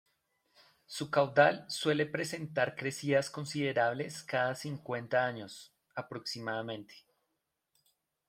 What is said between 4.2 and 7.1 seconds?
cada cincuenta años, aproximadamente.